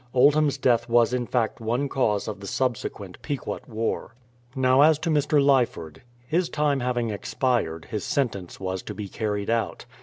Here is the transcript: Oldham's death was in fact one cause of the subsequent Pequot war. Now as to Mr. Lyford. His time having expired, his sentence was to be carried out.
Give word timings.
Oldham's 0.15 0.57
death 0.57 0.89
was 0.89 1.13
in 1.13 1.27
fact 1.27 1.59
one 1.61 1.87
cause 1.87 2.27
of 2.27 2.39
the 2.39 2.47
subsequent 2.47 3.21
Pequot 3.21 3.59
war. 3.67 4.15
Now 4.55 4.81
as 4.81 4.97
to 4.97 5.11
Mr. 5.11 5.39
Lyford. 5.39 6.01
His 6.25 6.49
time 6.49 6.79
having 6.79 7.11
expired, 7.11 7.85
his 7.85 8.03
sentence 8.03 8.59
was 8.59 8.81
to 8.81 8.95
be 8.95 9.07
carried 9.07 9.51
out. 9.51 9.85